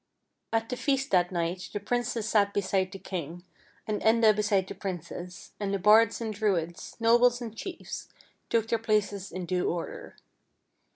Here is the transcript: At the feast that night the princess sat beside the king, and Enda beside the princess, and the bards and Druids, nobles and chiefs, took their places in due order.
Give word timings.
At 0.51 0.67
the 0.69 0.77
feast 0.77 1.11
that 1.11 1.31
night 1.31 1.69
the 1.73 1.79
princess 1.79 2.27
sat 2.27 2.55
beside 2.55 2.91
the 2.91 2.97
king, 2.97 3.43
and 3.85 4.01
Enda 4.01 4.35
beside 4.35 4.65
the 4.65 4.73
princess, 4.73 5.51
and 5.59 5.71
the 5.71 5.77
bards 5.77 6.19
and 6.19 6.33
Druids, 6.33 6.95
nobles 6.99 7.39
and 7.39 7.55
chiefs, 7.55 8.09
took 8.49 8.67
their 8.67 8.79
places 8.79 9.31
in 9.31 9.45
due 9.45 9.69
order. 9.69 10.15